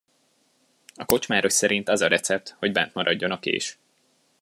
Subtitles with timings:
[0.95, 3.77] A kocsmáros szerint az a recept, hogy bent maradjon a kés.